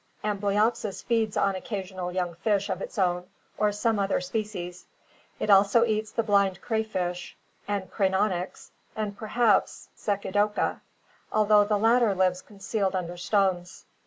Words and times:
Amblyopsis 0.23 1.03
feeds 1.03 1.37
on 1.37 1.53
occasional 1.53 2.11
young 2.11 2.33
fish 2.33 2.71
of 2.71 2.81
its 2.81 2.97
own 2.97 3.29
or 3.55 3.71
some 3.71 3.99
other 3.99 4.19
species; 4.19 4.87
it 5.39 5.51
also 5.51 5.85
eats 5.85 6.11
the 6.11 6.23
blind 6.23 6.59
crayfish 6.59 7.37
and 7.67 7.91
Crangonyx 7.91 8.71
and 8.95 9.15
perhaps 9.15 9.89
Ccecidoka, 9.95 10.81
though 11.31 11.65
the 11.65 11.77
latter 11.77 12.15
lives 12.15 12.41
concealed 12.41 12.95
under 12.95 13.15
stones. 13.15 13.85